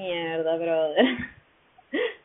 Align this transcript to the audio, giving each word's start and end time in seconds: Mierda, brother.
Mierda, 0.00 0.58
brother. 0.58 1.30